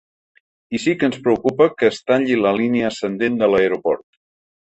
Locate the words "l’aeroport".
3.53-4.03